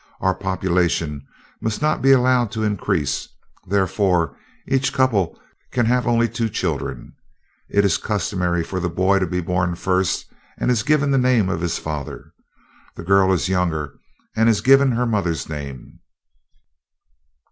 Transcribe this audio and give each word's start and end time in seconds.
Our 0.19 0.33
population 0.33 1.27
must 1.61 1.79
not 1.79 2.01
be 2.01 2.11
allowed 2.11 2.49
to 2.53 2.63
increase, 2.63 3.27
therefore 3.67 4.35
each 4.67 4.93
couple 4.93 5.39
can 5.69 5.85
have 5.85 6.07
only 6.07 6.27
two 6.27 6.49
children. 6.49 7.13
It 7.69 7.85
is 7.85 7.99
customary 7.99 8.63
for 8.63 8.79
the 8.79 8.89
boy 8.89 9.19
to 9.19 9.27
be 9.27 9.41
born 9.41 9.75
first, 9.75 10.25
and 10.57 10.71
is 10.71 10.81
given 10.81 11.11
the 11.11 11.19
name 11.19 11.49
of 11.49 11.61
his 11.61 11.77
father. 11.77 12.33
The 12.95 13.03
girl 13.03 13.31
is 13.31 13.47
younger, 13.47 13.93
and 14.35 14.49
is 14.49 14.61
given 14.61 14.93
her 14.93 15.05
mother's 15.05 15.47
name." 15.47 15.99